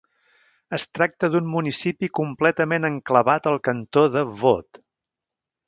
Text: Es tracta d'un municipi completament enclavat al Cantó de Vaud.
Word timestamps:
Es 0.77 0.85
tracta 0.99 1.29
d'un 1.35 1.51
municipi 1.57 2.09
completament 2.21 2.89
enclavat 2.89 3.51
al 3.53 3.61
Cantó 3.71 4.07
de 4.17 4.25
Vaud. 4.43 4.85